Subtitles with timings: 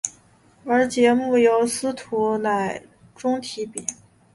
[0.65, 2.81] 而节目由司徒乃
[3.13, 3.85] 钟题笔。